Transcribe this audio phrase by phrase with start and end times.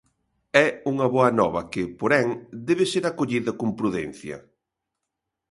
[0.65, 2.27] É unha boa nova que, porén,
[2.67, 4.37] debe ser acollida con prudencia.